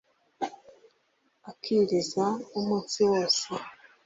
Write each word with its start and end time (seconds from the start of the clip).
akiriza 1.49 2.25
umunsi 2.59 2.99
wose 3.11 3.45